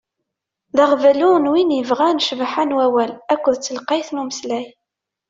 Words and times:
D 0.75 0.77
aɣbalu 0.83 1.29
i 1.47 1.49
win 1.51 1.75
yebɣan 1.77 2.21
ccbaḥa 2.25 2.63
n 2.65 2.75
wawal 2.77 3.11
akked 3.33 3.55
telqayt 3.65 4.09
n 4.11 4.21
umeslay. 4.21 4.65